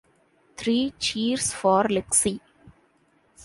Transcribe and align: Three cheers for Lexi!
Three 0.57 0.95
cheers 0.97 1.53
for 1.53 1.83
Lexi! 1.83 2.39